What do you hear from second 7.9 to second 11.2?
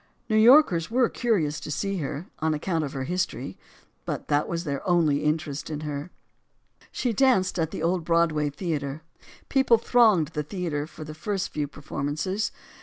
Broadway Theater. People thronged the theater for the